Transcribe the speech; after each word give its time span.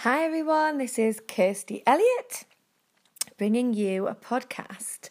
Hi, 0.00 0.24
everyone. 0.24 0.76
This 0.76 0.98
is 0.98 1.22
Kirsty 1.26 1.82
Elliott 1.86 2.44
bringing 3.38 3.72
you 3.72 4.06
a 4.06 4.14
podcast 4.14 5.08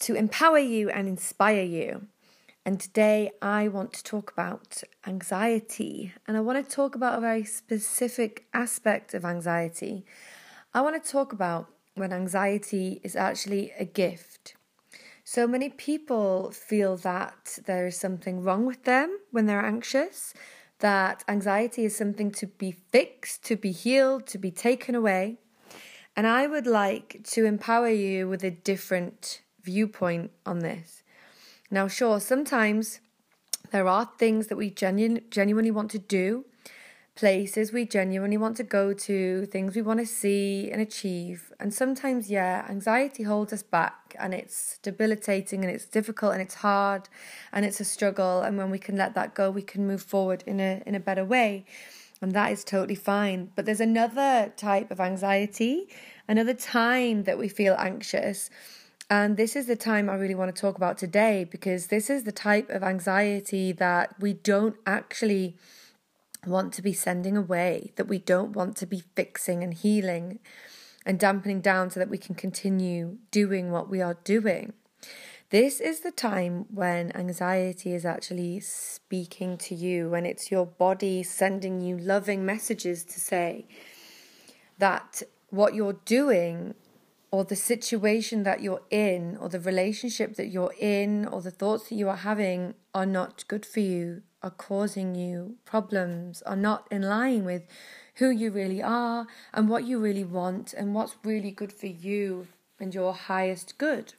to 0.00 0.16
empower 0.16 0.58
you 0.58 0.90
and 0.90 1.08
inspire 1.08 1.62
you. 1.62 2.08
And 2.62 2.78
today 2.78 3.30
I 3.40 3.68
want 3.68 3.94
to 3.94 4.04
talk 4.04 4.30
about 4.30 4.82
anxiety. 5.06 6.12
And 6.26 6.36
I 6.36 6.40
want 6.40 6.62
to 6.62 6.70
talk 6.70 6.94
about 6.94 7.16
a 7.16 7.22
very 7.22 7.42
specific 7.42 8.44
aspect 8.52 9.14
of 9.14 9.24
anxiety. 9.24 10.04
I 10.74 10.82
want 10.82 11.02
to 11.02 11.10
talk 11.10 11.32
about 11.32 11.70
when 11.94 12.12
anxiety 12.12 13.00
is 13.02 13.16
actually 13.16 13.72
a 13.78 13.86
gift. 13.86 14.56
So 15.24 15.46
many 15.46 15.70
people 15.70 16.50
feel 16.50 16.98
that 16.98 17.60
there 17.64 17.86
is 17.86 17.96
something 17.96 18.42
wrong 18.42 18.66
with 18.66 18.84
them 18.84 19.20
when 19.30 19.46
they're 19.46 19.64
anxious 19.64 20.34
that 20.80 21.24
anxiety 21.28 21.84
is 21.84 21.96
something 21.96 22.30
to 22.32 22.46
be 22.46 22.72
fixed, 22.72 23.44
to 23.44 23.56
be 23.56 23.72
healed, 23.72 24.26
to 24.28 24.38
be 24.38 24.50
taken 24.50 24.94
away. 24.94 25.38
And 26.16 26.26
I 26.26 26.46
would 26.46 26.66
like 26.66 27.20
to 27.24 27.44
empower 27.44 27.88
you 27.88 28.28
with 28.28 28.42
a 28.44 28.50
different 28.50 29.42
viewpoint 29.62 30.30
on 30.46 30.60
this. 30.60 31.02
Now, 31.70 31.88
sure, 31.88 32.20
sometimes 32.20 33.00
there 33.70 33.86
are 33.86 34.10
things 34.18 34.46
that 34.46 34.56
we 34.56 34.70
genu- 34.70 35.20
genuinely 35.30 35.70
want 35.70 35.90
to 35.92 35.98
do 35.98 36.44
places 37.18 37.72
we 37.72 37.84
genuinely 37.84 38.36
want 38.36 38.56
to 38.56 38.62
go 38.62 38.92
to, 38.92 39.44
things 39.46 39.74
we 39.74 39.82
want 39.82 39.98
to 39.98 40.06
see 40.06 40.70
and 40.70 40.80
achieve. 40.80 41.52
And 41.58 41.74
sometimes, 41.74 42.30
yeah, 42.30 42.64
anxiety 42.68 43.24
holds 43.24 43.52
us 43.52 43.64
back 43.64 44.14
and 44.20 44.32
it's 44.32 44.78
debilitating 44.82 45.64
and 45.64 45.74
it's 45.74 45.84
difficult 45.84 46.32
and 46.34 46.40
it's 46.40 46.54
hard 46.54 47.08
and 47.52 47.64
it's 47.64 47.80
a 47.80 47.84
struggle. 47.84 48.42
And 48.42 48.56
when 48.56 48.70
we 48.70 48.78
can 48.78 48.96
let 48.96 49.16
that 49.16 49.34
go, 49.34 49.50
we 49.50 49.62
can 49.62 49.84
move 49.84 50.00
forward 50.00 50.44
in 50.46 50.60
a 50.60 50.80
in 50.86 50.94
a 50.94 51.00
better 51.00 51.24
way. 51.24 51.64
And 52.22 52.30
that 52.32 52.52
is 52.52 52.62
totally 52.62 52.94
fine. 52.94 53.50
But 53.56 53.66
there's 53.66 53.80
another 53.80 54.52
type 54.56 54.92
of 54.92 55.00
anxiety, 55.00 55.88
another 56.28 56.54
time 56.54 57.24
that 57.24 57.36
we 57.36 57.48
feel 57.48 57.74
anxious. 57.80 58.48
And 59.10 59.36
this 59.36 59.56
is 59.56 59.66
the 59.66 59.74
time 59.90 60.08
I 60.08 60.14
really 60.14 60.36
want 60.36 60.54
to 60.54 60.60
talk 60.60 60.76
about 60.76 60.98
today 60.98 61.48
because 61.50 61.88
this 61.88 62.10
is 62.10 62.22
the 62.22 62.38
type 62.48 62.70
of 62.70 62.84
anxiety 62.84 63.72
that 63.72 64.14
we 64.20 64.34
don't 64.34 64.76
actually 64.86 65.56
want 66.46 66.72
to 66.74 66.82
be 66.82 66.92
sending 66.92 67.36
away, 67.36 67.92
that 67.96 68.08
we 68.08 68.18
don't 68.18 68.52
want 68.52 68.76
to 68.78 68.86
be 68.86 69.02
fixing 69.14 69.62
and 69.62 69.74
healing 69.74 70.38
and 71.04 71.18
dampening 71.18 71.60
down 71.60 71.90
so 71.90 72.00
that 72.00 72.10
we 72.10 72.18
can 72.18 72.34
continue 72.34 73.18
doing 73.30 73.70
what 73.70 73.88
we 73.88 74.00
are 74.00 74.18
doing. 74.24 74.72
This 75.50 75.80
is 75.80 76.00
the 76.00 76.10
time 76.10 76.66
when 76.68 77.10
anxiety 77.16 77.94
is 77.94 78.04
actually 78.04 78.60
speaking 78.60 79.56
to 79.58 79.74
you, 79.74 80.10
when 80.10 80.26
it's 80.26 80.50
your 80.50 80.66
body 80.66 81.22
sending 81.22 81.80
you 81.80 81.96
loving 81.96 82.44
messages 82.44 83.02
to 83.04 83.18
say 83.18 83.66
that 84.76 85.22
what 85.48 85.74
you're 85.74 86.00
doing 86.04 86.74
or 87.30 87.44
the 87.44 87.56
situation 87.56 88.42
that 88.42 88.62
you're 88.62 88.82
in 88.90 89.38
or 89.38 89.48
the 89.48 89.60
relationship 89.60 90.36
that 90.36 90.48
you're 90.48 90.74
in 90.78 91.26
or 91.26 91.40
the 91.40 91.50
thoughts 91.50 91.88
that 91.88 91.94
you 91.94 92.08
are 92.08 92.16
having 92.16 92.74
are 92.94 93.06
not 93.06 93.44
good 93.48 93.64
for 93.64 93.80
you 93.80 94.22
are 94.42 94.50
causing 94.50 95.14
you 95.14 95.56
problems, 95.64 96.42
are 96.42 96.56
not 96.56 96.86
in 96.90 97.02
line 97.02 97.44
with 97.44 97.66
who 98.16 98.30
you 98.30 98.50
really 98.50 98.82
are 98.82 99.26
and 99.52 99.68
what 99.68 99.84
you 99.84 99.98
really 99.98 100.24
want 100.24 100.72
and 100.74 100.94
what's 100.94 101.16
really 101.24 101.50
good 101.50 101.72
for 101.72 101.86
you 101.86 102.46
and 102.80 102.94
your 102.94 103.12
highest 103.12 103.78
good. 103.78 104.14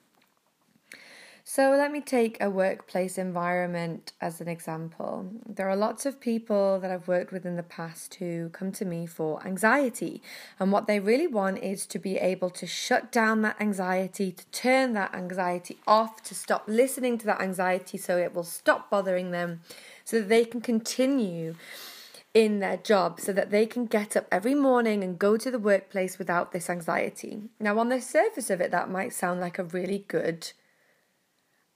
So, 1.51 1.71
let 1.71 1.91
me 1.91 1.99
take 1.99 2.37
a 2.39 2.47
workplace 2.47 3.17
environment 3.17 4.11
as 4.21 4.39
an 4.39 4.47
example. 4.47 5.31
There 5.47 5.67
are 5.67 5.75
lots 5.75 6.05
of 6.05 6.19
people 6.19 6.79
that 6.79 6.91
I've 6.91 7.07
worked 7.07 7.31
with 7.31 7.43
in 7.43 7.55
the 7.55 7.63
past 7.63 8.13
who 8.13 8.49
come 8.49 8.71
to 8.73 8.85
me 8.85 9.07
for 9.07 9.43
anxiety, 9.43 10.21
and 10.59 10.71
what 10.71 10.85
they 10.85 10.99
really 10.99 11.25
want 11.25 11.63
is 11.63 11.87
to 11.87 11.97
be 11.97 12.17
able 12.17 12.51
to 12.51 12.67
shut 12.67 13.11
down 13.11 13.41
that 13.41 13.59
anxiety, 13.59 14.31
to 14.31 14.45
turn 14.51 14.93
that 14.93 15.15
anxiety 15.15 15.79
off, 15.87 16.21
to 16.25 16.35
stop 16.35 16.65
listening 16.67 17.17
to 17.17 17.25
that 17.25 17.41
anxiety 17.41 17.97
so 17.97 18.15
it 18.15 18.35
will 18.35 18.43
stop 18.43 18.91
bothering 18.91 19.31
them, 19.31 19.61
so 20.05 20.19
that 20.19 20.29
they 20.29 20.45
can 20.45 20.61
continue 20.61 21.55
in 22.31 22.59
their 22.59 22.77
job 22.77 23.19
so 23.19 23.33
that 23.33 23.49
they 23.49 23.65
can 23.65 23.87
get 23.87 24.15
up 24.15 24.27
every 24.31 24.53
morning 24.53 25.03
and 25.03 25.17
go 25.17 25.35
to 25.35 25.49
the 25.49 25.57
workplace 25.57 26.19
without 26.19 26.51
this 26.51 26.69
anxiety. 26.69 27.41
Now, 27.59 27.79
on 27.79 27.89
the 27.89 27.99
surface 27.99 28.51
of 28.51 28.61
it, 28.61 28.69
that 28.69 28.87
might 28.87 29.13
sound 29.13 29.39
like 29.39 29.57
a 29.57 29.63
really 29.63 30.05
good 30.07 30.51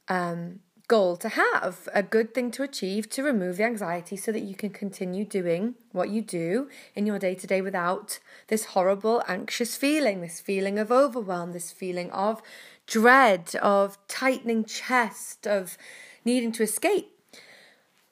um, 0.08 0.60
goal 0.88 1.16
to 1.18 1.30
have, 1.30 1.88
a 1.94 2.04
good 2.04 2.34
thing 2.34 2.52
to 2.52 2.64
achieve 2.64 3.10
to 3.10 3.24
remove 3.24 3.58
the 3.58 3.64
anxiety 3.64 4.18
so 4.18 4.32
that 4.32 4.42
you 4.42 4.54
can 4.54 4.70
continue 4.70 5.26
doing 5.26 5.76
what 5.92 6.10
you 6.10 6.22
do 6.22 6.70
in 6.96 7.06
your 7.06 7.18
day 7.18 7.34
to 7.36 7.48
day 7.48 7.62
without 7.62 8.20
this 8.48 8.66
horrible, 8.66 9.24
anxious 9.28 9.78
feeling, 9.78 10.22
this 10.22 10.42
feeling 10.42 10.78
of 10.78 10.92
overwhelm, 10.92 11.54
this 11.54 11.72
feeling 11.72 12.12
of 12.12 12.42
dread, 12.86 13.56
of 13.62 13.98
tightening 14.08 14.66
chest, 14.66 15.48
of 15.48 15.78
needing 16.26 16.52
to 16.52 16.64
escape. 16.64 17.10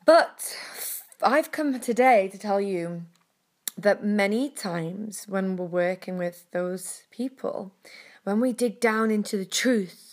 But 0.06 0.57
I've 1.22 1.51
come 1.51 1.80
today 1.80 2.30
to 2.30 2.38
tell 2.38 2.62
you 2.62 3.03
that 3.78 4.03
many 4.03 4.50
times 4.50 5.25
when 5.28 5.56
we're 5.56 5.66
working 5.66 6.18
with 6.18 6.46
those 6.51 7.03
people, 7.12 7.74
when 8.24 8.40
we 8.40 8.53
dig 8.53 8.80
down 8.80 9.12
into 9.12 9.38
the 9.38 9.46
truth, 9.46 10.10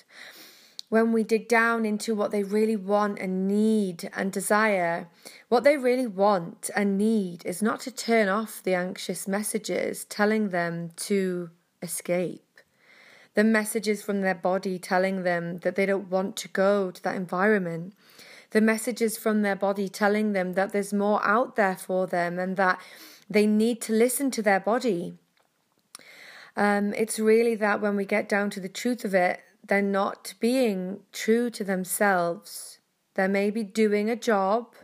when 0.88 1.12
we 1.12 1.22
dig 1.22 1.48
down 1.48 1.84
into 1.84 2.14
what 2.14 2.30
they 2.30 2.42
really 2.42 2.76
want 2.76 3.18
and 3.18 3.46
need 3.46 4.10
and 4.16 4.32
desire, 4.32 5.08
what 5.48 5.64
they 5.64 5.76
really 5.76 6.06
want 6.06 6.70
and 6.74 6.96
need 6.96 7.44
is 7.44 7.62
not 7.62 7.80
to 7.80 7.90
turn 7.90 8.28
off 8.28 8.62
the 8.62 8.74
anxious 8.74 9.28
messages 9.28 10.04
telling 10.04 10.48
them 10.48 10.90
to 10.96 11.50
escape. 11.82 12.42
The 13.34 13.44
messages 13.44 14.02
from 14.02 14.22
their 14.22 14.34
body 14.34 14.78
telling 14.78 15.22
them 15.22 15.58
that 15.58 15.76
they 15.76 15.86
don't 15.86 16.10
want 16.10 16.36
to 16.36 16.48
go 16.48 16.90
to 16.90 17.02
that 17.02 17.16
environment. 17.16 17.94
The 18.50 18.62
messages 18.62 19.18
from 19.18 19.42
their 19.42 19.56
body 19.56 19.88
telling 19.90 20.32
them 20.32 20.54
that 20.54 20.72
there's 20.72 20.92
more 20.92 21.24
out 21.24 21.56
there 21.56 21.76
for 21.76 22.06
them 22.06 22.38
and 22.38 22.56
that 22.56 22.80
they 23.28 23.46
need 23.46 23.82
to 23.82 23.92
listen 23.92 24.30
to 24.32 24.42
their 24.42 24.58
body. 24.58 25.14
Um, 26.56 26.94
it's 26.94 27.18
really 27.18 27.54
that 27.56 27.80
when 27.82 27.94
we 27.94 28.06
get 28.06 28.28
down 28.28 28.48
to 28.50 28.60
the 28.60 28.70
truth 28.70 29.04
of 29.04 29.14
it, 29.14 29.40
they're 29.68 29.82
not 29.82 30.34
being 30.40 31.00
true 31.12 31.50
to 31.50 31.62
themselves. 31.62 32.78
They 33.14 33.28
may 33.28 33.50
be 33.50 33.62
doing 33.62 34.10
a 34.10 34.16
job 34.16 34.74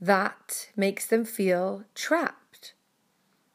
that 0.00 0.68
makes 0.76 1.06
them 1.06 1.24
feel 1.24 1.84
trapped. 1.94 2.74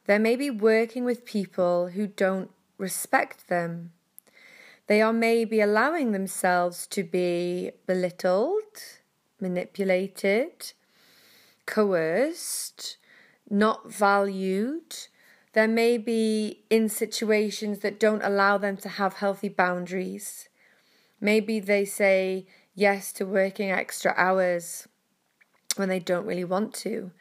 They 0.06 0.18
may 0.18 0.36
be 0.36 0.48
working 0.48 1.04
with 1.04 1.26
people 1.26 1.88
who 1.88 2.06
don't 2.06 2.50
respect 2.78 3.48
them. 3.48 3.92
They 4.86 5.02
are 5.02 5.12
maybe 5.12 5.60
allowing 5.60 6.12
themselves 6.12 6.86
to 6.88 7.02
be 7.02 7.72
belittled, 7.86 8.62
manipulated, 9.38 10.72
coerced, 11.66 12.96
not 13.50 13.92
valued, 13.92 14.96
they 15.52 15.66
may 15.66 15.98
be 15.98 16.64
in 16.68 16.88
situations 16.88 17.78
that 17.80 17.98
don't 17.98 18.22
allow 18.22 18.58
them 18.58 18.76
to 18.78 18.88
have 18.88 19.14
healthy 19.14 19.48
boundaries. 19.48 20.48
Maybe 21.20 21.58
they 21.58 21.84
say 21.84 22.46
yes 22.74 23.12
to 23.14 23.26
working 23.26 23.70
extra 23.70 24.14
hours 24.16 24.86
when 25.76 25.88
they 25.88 25.98
don't 25.98 26.26
really 26.26 26.44
want 26.44 26.74
to. 26.74 27.12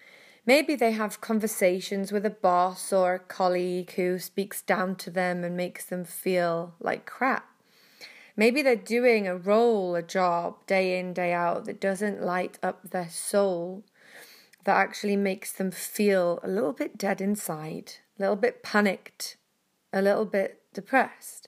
Maybe 0.46 0.76
they 0.76 0.92
have 0.92 1.22
conversations 1.22 2.12
with 2.12 2.26
a 2.26 2.30
boss 2.30 2.94
or 2.94 3.16
a 3.16 3.20
colleague 3.20 3.92
who 3.94 4.20
speaks 4.20 4.62
down 4.62 4.96
to 4.98 5.10
them 5.10 5.44
and 5.44 5.58
makes 5.58 5.86
them 5.86 6.06
feel 6.06 6.76
like 6.80 7.06
crap. 7.06 7.50
Maybe 8.36 8.62
they're 8.62 8.76
doing 8.76 9.28
a 9.28 9.36
role, 9.36 9.96
a 9.96 10.04
job, 10.04 10.66
day 10.68 11.00
in, 11.00 11.14
day 11.14 11.34
out 11.34 11.66
that 11.66 11.82
doesn't 11.82 12.22
light 12.22 12.60
up 12.62 12.92
their 12.92 13.10
soul, 13.10 13.84
that 14.64 14.78
actually 14.78 15.16
makes 15.16 15.52
them 15.52 15.72
feel 15.72 16.40
a 16.44 16.48
little 16.48 16.74
bit 16.74 16.98
dead 16.98 17.20
inside 17.20 17.94
a 18.18 18.22
little 18.22 18.36
bit 18.36 18.64
panicked, 18.64 19.38
a 19.94 20.02
little 20.02 20.26
bit 20.26 20.62
depressed. 20.74 21.48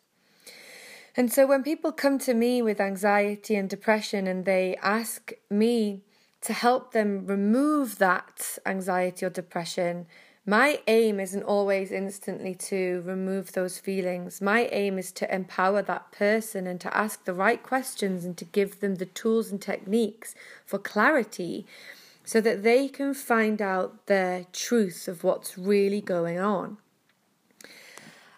And 1.15 1.31
so 1.31 1.45
when 1.45 1.63
people 1.63 1.91
come 1.91 2.17
to 2.19 2.33
me 2.33 2.61
with 2.61 2.79
anxiety 2.79 3.55
and 3.55 3.69
depression 3.69 4.27
and 4.27 4.45
they 4.45 4.77
ask 4.81 5.33
me 5.49 6.03
to 6.41 6.53
help 6.53 6.93
them 6.93 7.25
remove 7.25 7.97
that 7.97 8.57
anxiety 8.65 9.25
or 9.25 9.29
depression, 9.29 10.05
my 10.45 10.79
aim 10.87 11.19
isn't 11.19 11.43
always 11.43 11.91
instantly 11.91 12.55
to 12.55 13.03
remove 13.05 13.51
those 13.51 13.77
feelings. 13.77 14.41
My 14.41 14.67
aim 14.71 14.97
is 14.97 15.11
to 15.13 15.33
empower 15.33 15.81
that 15.83 16.11
person 16.11 16.65
and 16.65 16.79
to 16.81 16.95
ask 16.95 17.25
the 17.25 17.33
right 17.33 17.61
questions 17.61 18.23
and 18.23 18.37
to 18.37 18.45
give 18.45 18.79
them 18.79 18.95
the 18.95 19.05
tools 19.05 19.51
and 19.51 19.61
techniques 19.61 20.33
for 20.65 20.79
clarity 20.79 21.67
so 22.29 22.39
that 22.39 22.61
they 22.61 22.87
can 22.87 23.11
find 23.11 23.59
out 23.59 24.05
the 24.05 24.45
truth 24.53 25.07
of 25.07 25.23
what's 25.23 25.57
really 25.57 25.99
going 25.99 26.37
on. 26.37 26.77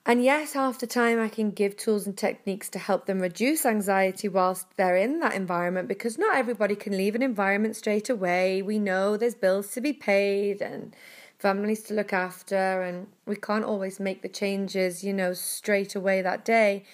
And 0.05 0.23
yes, 0.23 0.53
the 0.53 0.87
time 0.87 1.19
I 1.19 1.27
can 1.27 1.51
give 1.51 1.75
tools 1.75 2.07
and 2.07 2.17
techniques 2.17 2.69
to 2.69 2.79
help 2.79 3.05
them 3.05 3.19
reduce 3.19 3.65
anxiety 3.65 4.29
whilst 4.29 4.77
they're 4.77 4.95
in 4.95 5.19
that 5.19 5.33
environment 5.33 5.89
because 5.89 6.17
not 6.17 6.37
everybody 6.37 6.73
can 6.73 6.95
leave 6.95 7.15
an 7.15 7.21
environment 7.21 7.75
straight 7.75 8.09
away. 8.09 8.61
We 8.61 8.79
know 8.79 9.17
there's 9.17 9.35
bills 9.35 9.73
to 9.73 9.81
be 9.81 9.91
paid 9.91 10.61
and 10.61 10.95
families 11.37 11.83
to 11.83 11.93
look 11.93 12.13
after, 12.13 12.81
and 12.83 13.07
we 13.25 13.35
can't 13.35 13.65
always 13.65 13.99
make 13.99 14.21
the 14.21 14.29
changes, 14.29 15.03
you 15.03 15.11
know, 15.11 15.33
straight 15.33 15.95
away 15.95 16.21
that 16.21 16.45
day. 16.45 16.85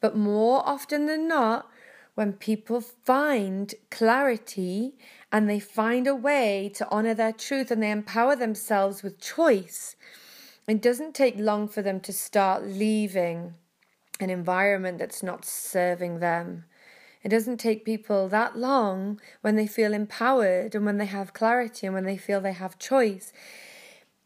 But 0.00 0.16
more 0.16 0.66
often 0.66 1.04
than 1.04 1.28
not, 1.28 1.68
when 2.20 2.34
people 2.34 2.82
find 2.82 3.74
clarity 3.90 4.92
and 5.32 5.48
they 5.48 5.58
find 5.58 6.06
a 6.06 6.14
way 6.14 6.70
to 6.74 6.86
honor 6.90 7.14
their 7.14 7.32
truth 7.32 7.70
and 7.70 7.82
they 7.82 7.90
empower 7.90 8.36
themselves 8.36 9.02
with 9.02 9.18
choice, 9.18 9.96
it 10.68 10.82
doesn't 10.82 11.14
take 11.14 11.38
long 11.38 11.66
for 11.66 11.80
them 11.80 11.98
to 11.98 12.12
start 12.12 12.62
leaving 12.62 13.54
an 14.20 14.28
environment 14.28 14.98
that's 14.98 15.22
not 15.22 15.46
serving 15.46 16.20
them. 16.20 16.66
It 17.22 17.30
doesn't 17.30 17.56
take 17.56 17.86
people 17.86 18.28
that 18.28 18.54
long 18.54 19.18
when 19.40 19.56
they 19.56 19.66
feel 19.66 19.94
empowered 19.94 20.74
and 20.74 20.84
when 20.84 20.98
they 20.98 21.06
have 21.06 21.32
clarity 21.32 21.86
and 21.86 21.94
when 21.94 22.04
they 22.04 22.18
feel 22.18 22.42
they 22.42 22.52
have 22.52 22.78
choice. 22.78 23.32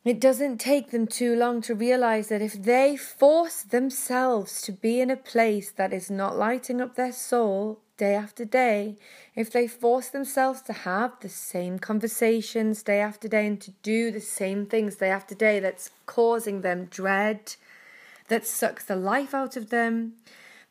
It 0.04 0.20
doesn't 0.20 0.58
take 0.58 0.90
them 0.90 1.06
too 1.06 1.36
long 1.36 1.62
to 1.62 1.76
realize 1.76 2.26
that 2.26 2.42
if 2.42 2.60
they 2.60 2.96
force 2.96 3.62
themselves 3.62 4.62
to 4.62 4.72
be 4.72 5.00
in 5.00 5.10
a 5.10 5.16
place 5.16 5.70
that 5.70 5.92
is 5.92 6.10
not 6.10 6.36
lighting 6.36 6.80
up 6.80 6.96
their 6.96 7.12
soul 7.12 7.83
day 7.96 8.14
after 8.14 8.44
day, 8.44 8.96
if 9.34 9.50
they 9.50 9.66
force 9.66 10.08
themselves 10.08 10.62
to 10.62 10.72
have 10.72 11.12
the 11.20 11.28
same 11.28 11.78
conversations 11.78 12.82
day 12.82 13.00
after 13.00 13.28
day 13.28 13.46
and 13.46 13.60
to 13.60 13.70
do 13.82 14.10
the 14.10 14.20
same 14.20 14.66
things 14.66 14.96
day 14.96 15.10
after 15.10 15.34
day 15.34 15.60
that's 15.60 15.90
causing 16.06 16.60
them 16.60 16.86
dread, 16.86 17.54
that 18.28 18.46
sucks 18.46 18.84
the 18.84 18.96
life 18.96 19.34
out 19.34 19.56
of 19.56 19.70
them, 19.70 20.14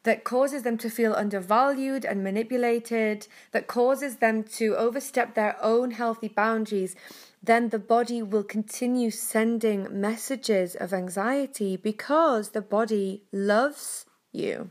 that 0.04 0.24
causes 0.24 0.64
them 0.64 0.78
to 0.78 0.90
feel 0.90 1.14
undervalued 1.14 2.04
and 2.04 2.24
manipulated, 2.24 3.28
that 3.52 3.68
causes 3.68 4.18
them 4.18 4.44
to 4.44 4.76
overstep 4.76 5.34
their 5.34 5.56
own 5.62 5.92
healthy 5.92 6.28
boundaries, 6.28 6.96
then 7.42 7.70
the 7.70 7.80
body 7.80 8.22
will 8.22 8.44
continue 8.44 9.12
sending 9.12 9.88
messages 10.00 10.76
of 10.76 10.94
anxiety 10.94 11.78
because 11.78 12.50
the 12.50 12.62
body 12.62 13.24
loves 13.32 14.06
you. 14.32 14.70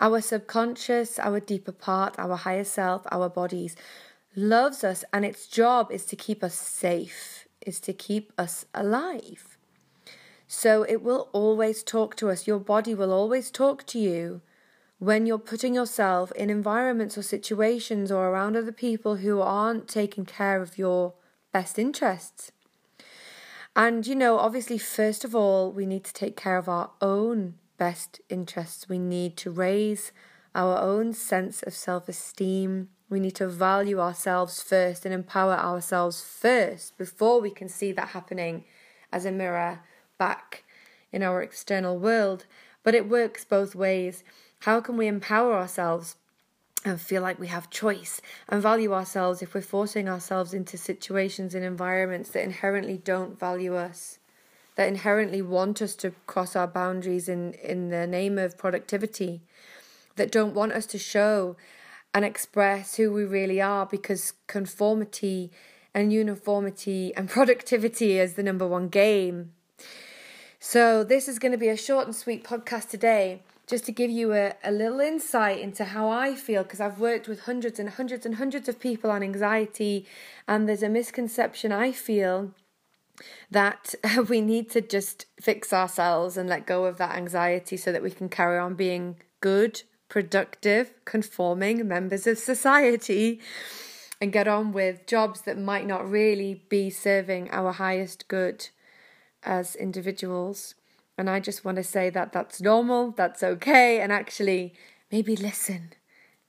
Our 0.00 0.22
subconscious, 0.22 1.18
our 1.18 1.40
deeper 1.40 1.72
part, 1.72 2.18
our 2.18 2.36
higher 2.36 2.64
self, 2.64 3.02
our 3.12 3.28
bodies 3.28 3.76
loves 4.34 4.82
us, 4.82 5.04
and 5.12 5.24
its 5.24 5.46
job 5.46 5.92
is 5.92 6.06
to 6.06 6.16
keep 6.16 6.42
us 6.42 6.54
safe, 6.54 7.46
is 7.66 7.80
to 7.80 7.92
keep 7.92 8.32
us 8.38 8.64
alive. 8.72 9.58
So 10.48 10.82
it 10.82 11.02
will 11.02 11.28
always 11.32 11.82
talk 11.82 12.16
to 12.16 12.30
us. 12.30 12.46
Your 12.46 12.58
body 12.58 12.94
will 12.94 13.12
always 13.12 13.50
talk 13.50 13.86
to 13.86 13.98
you 13.98 14.40
when 14.98 15.26
you're 15.26 15.38
putting 15.38 15.74
yourself 15.74 16.32
in 16.32 16.50
environments 16.50 17.16
or 17.16 17.22
situations 17.22 18.10
or 18.10 18.28
around 18.28 18.56
other 18.56 18.72
people 18.72 19.16
who 19.16 19.40
aren't 19.40 19.86
taking 19.86 20.24
care 20.24 20.60
of 20.60 20.78
your 20.78 21.14
best 21.52 21.78
interests. 21.78 22.52
And, 23.76 24.06
you 24.06 24.14
know, 24.14 24.38
obviously, 24.38 24.78
first 24.78 25.24
of 25.24 25.34
all, 25.34 25.70
we 25.70 25.86
need 25.86 26.04
to 26.04 26.12
take 26.12 26.36
care 26.36 26.58
of 26.58 26.68
our 26.68 26.90
own 27.00 27.54
best 27.80 28.20
interests. 28.28 28.90
We 28.90 28.98
need 28.98 29.38
to 29.38 29.50
raise 29.50 30.12
our 30.54 30.78
own 30.78 31.14
sense 31.14 31.62
of 31.62 31.72
self 31.72 32.10
esteem. 32.10 32.90
We 33.08 33.18
need 33.18 33.34
to 33.36 33.48
value 33.48 33.98
ourselves 33.98 34.62
first 34.62 35.06
and 35.06 35.14
empower 35.14 35.54
ourselves 35.54 36.20
first 36.20 36.98
before 36.98 37.40
we 37.40 37.50
can 37.50 37.70
see 37.70 37.90
that 37.92 38.08
happening 38.08 38.64
as 39.10 39.24
a 39.24 39.32
mirror 39.32 39.80
back 40.18 40.64
in 41.10 41.22
our 41.22 41.42
external 41.42 41.98
world. 41.98 42.44
But 42.82 42.94
it 42.94 43.08
works 43.08 43.46
both 43.46 43.74
ways. 43.74 44.22
How 44.60 44.82
can 44.82 44.98
we 44.98 45.06
empower 45.06 45.54
ourselves 45.54 46.16
and 46.84 47.00
feel 47.00 47.22
like 47.22 47.38
we 47.38 47.46
have 47.46 47.70
choice 47.70 48.20
and 48.46 48.62
value 48.62 48.92
ourselves 48.92 49.40
if 49.40 49.54
we're 49.54 49.62
forcing 49.62 50.06
ourselves 50.06 50.52
into 50.52 50.76
situations 50.76 51.54
and 51.54 51.64
environments 51.64 52.30
that 52.30 52.44
inherently 52.44 52.98
don't 52.98 53.40
value 53.40 53.74
us? 53.74 54.19
That 54.80 54.88
inherently 54.88 55.42
want 55.42 55.82
us 55.82 55.94
to 55.96 56.12
cross 56.26 56.56
our 56.56 56.66
boundaries 56.66 57.28
in, 57.28 57.52
in 57.52 57.90
the 57.90 58.06
name 58.06 58.38
of 58.38 58.56
productivity, 58.56 59.42
that 60.16 60.32
don't 60.32 60.54
want 60.54 60.72
us 60.72 60.86
to 60.86 60.98
show 60.98 61.58
and 62.14 62.24
express 62.24 62.94
who 62.94 63.12
we 63.12 63.24
really 63.24 63.60
are 63.60 63.84
because 63.84 64.32
conformity 64.46 65.50
and 65.92 66.14
uniformity 66.14 67.12
and 67.14 67.28
productivity 67.36 68.18
is 68.18 68.36
the 68.36 68.42
number 68.42 68.66
one 68.66 68.88
game. 68.88 69.52
So, 70.58 71.04
this 71.04 71.28
is 71.28 71.38
going 71.38 71.52
to 71.52 71.58
be 71.58 71.68
a 71.68 71.76
short 71.76 72.06
and 72.06 72.16
sweet 72.16 72.42
podcast 72.42 72.88
today, 72.88 73.42
just 73.66 73.84
to 73.84 73.92
give 73.92 74.10
you 74.10 74.32
a, 74.32 74.54
a 74.64 74.72
little 74.72 75.00
insight 75.00 75.60
into 75.60 75.84
how 75.84 76.08
I 76.08 76.34
feel, 76.34 76.62
because 76.62 76.80
I've 76.80 76.98
worked 76.98 77.28
with 77.28 77.40
hundreds 77.40 77.78
and 77.78 77.90
hundreds 77.90 78.24
and 78.24 78.36
hundreds 78.36 78.66
of 78.66 78.80
people 78.80 79.10
on 79.10 79.22
anxiety, 79.22 80.06
and 80.48 80.66
there's 80.66 80.82
a 80.82 80.88
misconception 80.88 81.70
I 81.70 81.92
feel 81.92 82.54
that 83.50 83.94
we 84.28 84.40
need 84.40 84.70
to 84.70 84.80
just 84.80 85.26
fix 85.40 85.72
ourselves 85.72 86.36
and 86.36 86.48
let 86.48 86.66
go 86.66 86.84
of 86.84 86.98
that 86.98 87.16
anxiety 87.16 87.76
so 87.76 87.92
that 87.92 88.02
we 88.02 88.10
can 88.10 88.28
carry 88.28 88.58
on 88.58 88.74
being 88.74 89.16
good, 89.40 89.82
productive, 90.08 90.92
conforming 91.04 91.86
members 91.86 92.26
of 92.26 92.38
society 92.38 93.40
and 94.20 94.32
get 94.32 94.46
on 94.46 94.72
with 94.72 95.06
jobs 95.06 95.42
that 95.42 95.58
might 95.58 95.86
not 95.86 96.08
really 96.08 96.62
be 96.68 96.90
serving 96.90 97.50
our 97.50 97.72
highest 97.72 98.28
good 98.28 98.68
as 99.42 99.74
individuals. 99.74 100.74
And 101.16 101.28
I 101.30 101.40
just 101.40 101.64
want 101.64 101.76
to 101.76 101.84
say 101.84 102.10
that 102.10 102.32
that's 102.32 102.60
normal, 102.60 103.12
that's 103.12 103.42
okay, 103.42 104.00
and 104.00 104.12
actually, 104.12 104.74
maybe 105.10 105.36
listen. 105.36 105.92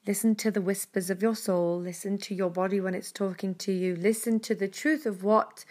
Listen 0.08 0.36
to 0.36 0.50
the 0.50 0.62
whispers 0.62 1.10
of 1.10 1.22
your 1.22 1.36
soul, 1.36 1.80
listen 1.80 2.18
to 2.20 2.34
your 2.34 2.50
body 2.50 2.82
when 2.82 2.96
it's 2.96 3.12
talking 3.12 3.54
to 3.56 3.72
you, 3.72 3.96
listen 3.96 4.40
to 4.40 4.56
the 4.56 4.68
truth 4.68 5.06
of 5.06 5.24
what 5.24 5.64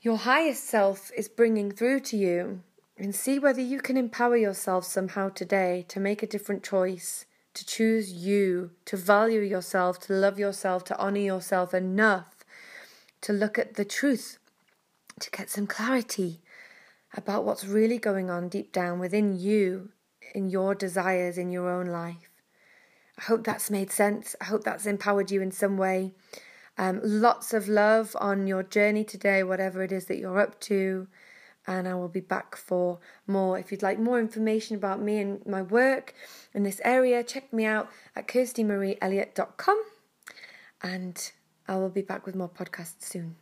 your 0.00 0.18
highest 0.18 0.64
self 0.64 1.10
is 1.16 1.28
bringing 1.28 1.70
through 1.70 2.00
to 2.00 2.16
you, 2.16 2.62
and 2.98 3.14
see 3.14 3.38
whether 3.38 3.60
you 3.60 3.80
can 3.80 3.96
empower 3.96 4.36
yourself 4.36 4.84
somehow 4.84 5.28
today 5.28 5.84
to 5.88 6.00
make 6.00 6.22
a 6.22 6.26
different 6.26 6.62
choice, 6.62 7.26
to 7.54 7.64
choose 7.64 8.12
you, 8.12 8.70
to 8.86 8.96
value 8.96 9.40
yourself, 9.40 9.98
to 10.00 10.12
love 10.12 10.38
yourself, 10.38 10.84
to 10.84 10.98
honor 10.98 11.20
yourself 11.20 11.74
enough 11.74 12.36
to 13.22 13.32
look 13.32 13.58
at 13.58 13.74
the 13.74 13.84
truth 13.84 14.38
to 15.20 15.30
get 15.30 15.50
some 15.50 15.66
clarity 15.66 16.40
about 17.16 17.44
what's 17.44 17.66
really 17.66 17.98
going 17.98 18.30
on 18.30 18.48
deep 18.48 18.72
down 18.72 18.98
within 18.98 19.38
you, 19.38 19.90
in 20.34 20.50
your 20.50 20.74
desires, 20.74 21.38
in 21.38 21.50
your 21.50 21.70
own 21.70 21.86
life. 21.86 22.30
I 23.18 23.22
hope 23.22 23.44
that's 23.44 23.70
made 23.70 23.90
sense. 23.90 24.36
I 24.40 24.44
hope 24.44 24.64
that's 24.64 24.84
empowered 24.84 25.30
you 25.30 25.40
in 25.40 25.50
some 25.50 25.78
way. 25.78 26.12
Um, 26.78 27.00
lots 27.02 27.54
of 27.54 27.68
love 27.68 28.16
on 28.20 28.46
your 28.46 28.62
journey 28.62 29.04
today, 29.04 29.42
whatever 29.42 29.82
it 29.82 29.92
is 29.92 30.06
that 30.06 30.18
you're 30.18 30.40
up 30.40 30.60
to. 30.60 31.08
And 31.66 31.88
I 31.88 31.94
will 31.94 32.08
be 32.08 32.20
back 32.20 32.54
for 32.56 33.00
more. 33.26 33.58
If 33.58 33.72
you'd 33.72 33.82
like 33.82 33.98
more 33.98 34.20
information 34.20 34.76
about 34.76 35.00
me 35.00 35.18
and 35.18 35.44
my 35.46 35.62
work 35.62 36.14
in 36.54 36.62
this 36.62 36.80
area, 36.84 37.24
check 37.24 37.52
me 37.52 37.64
out 37.64 37.90
at 38.14 38.28
kirstymarieelliott.com. 38.28 39.82
And 40.82 41.32
I 41.66 41.76
will 41.76 41.88
be 41.88 42.02
back 42.02 42.24
with 42.26 42.36
more 42.36 42.48
podcasts 42.48 43.02
soon. 43.02 43.36